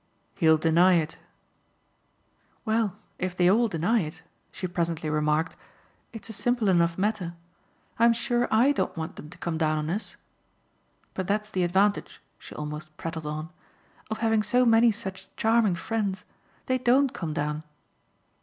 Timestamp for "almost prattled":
12.55-13.27